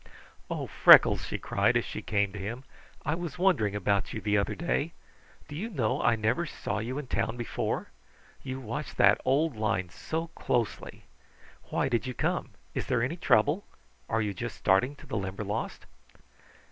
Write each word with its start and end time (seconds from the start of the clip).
"Oh 0.49 0.65
Freckles," 0.65 1.27
she 1.27 1.37
cried 1.37 1.77
as 1.77 1.85
she 1.85 2.01
came 2.01 2.33
to 2.33 2.39
him. 2.39 2.63
"I 3.05 3.13
was 3.13 3.37
wondering 3.37 3.75
about 3.75 4.13
you 4.13 4.19
the 4.19 4.35
other 4.35 4.55
day. 4.55 4.93
Do 5.47 5.55
you 5.55 5.69
know 5.69 6.01
I 6.01 6.15
never 6.15 6.47
saw 6.47 6.79
you 6.79 6.97
in 6.97 7.05
town 7.05 7.37
before. 7.37 7.91
You 8.41 8.59
watch 8.59 8.95
that 8.95 9.21
old 9.25 9.55
line 9.55 9.89
so 9.89 10.29
closely! 10.29 11.03
Why 11.65 11.87
did 11.87 12.07
you 12.07 12.15
come? 12.15 12.49
Is 12.73 12.87
there 12.87 13.03
any 13.03 13.15
trouble? 13.15 13.63
Are 14.09 14.23
you 14.23 14.33
just 14.33 14.55
starting 14.57 14.95
to 14.95 15.05
the 15.05 15.17
Limberlost?" 15.17 15.85